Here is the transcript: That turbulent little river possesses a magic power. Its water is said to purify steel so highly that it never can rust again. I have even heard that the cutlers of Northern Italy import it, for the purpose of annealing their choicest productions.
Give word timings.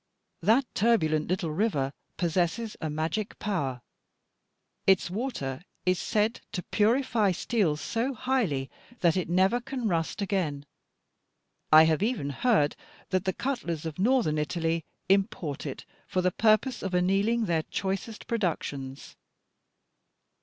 That 0.41 0.65
turbulent 0.73 1.27
little 1.27 1.51
river 1.51 1.93
possesses 2.17 2.75
a 2.81 2.89
magic 2.89 3.37
power. 3.37 3.83
Its 4.87 5.11
water 5.11 5.61
is 5.85 5.99
said 5.99 6.41
to 6.53 6.63
purify 6.63 7.31
steel 7.33 7.75
so 7.77 8.15
highly 8.15 8.71
that 9.01 9.15
it 9.15 9.29
never 9.29 9.61
can 9.61 9.87
rust 9.87 10.19
again. 10.19 10.65
I 11.71 11.83
have 11.83 12.01
even 12.01 12.31
heard 12.31 12.75
that 13.11 13.25
the 13.25 13.33
cutlers 13.33 13.85
of 13.85 13.99
Northern 13.99 14.39
Italy 14.39 14.83
import 15.07 15.67
it, 15.67 15.85
for 16.07 16.23
the 16.23 16.31
purpose 16.31 16.81
of 16.81 16.95
annealing 16.95 17.45
their 17.45 17.61
choicest 17.61 18.25
productions. 18.25 19.15